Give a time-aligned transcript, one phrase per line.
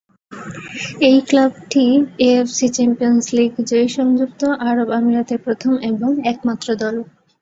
[1.07, 1.85] এই ক্লাবটি
[2.25, 6.95] AFC champions league জয়ী সংযুক্ত আরব আমিরাতের প্রথম এবং একমাত্র দল।